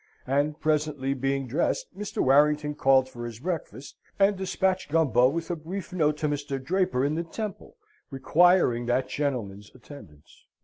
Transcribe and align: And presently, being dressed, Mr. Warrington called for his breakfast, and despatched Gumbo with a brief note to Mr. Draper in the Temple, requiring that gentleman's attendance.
And 0.25 0.59
presently, 0.59 1.13
being 1.13 1.45
dressed, 1.45 1.95
Mr. 1.95 2.23
Warrington 2.23 2.73
called 2.73 3.07
for 3.07 3.23
his 3.23 3.37
breakfast, 3.39 3.97
and 4.17 4.35
despatched 4.35 4.89
Gumbo 4.89 5.29
with 5.29 5.51
a 5.51 5.55
brief 5.55 5.93
note 5.93 6.17
to 6.17 6.27
Mr. 6.27 6.59
Draper 6.59 7.05
in 7.05 7.13
the 7.13 7.23
Temple, 7.23 7.75
requiring 8.09 8.87
that 8.87 9.09
gentleman's 9.09 9.69
attendance. 9.75 10.47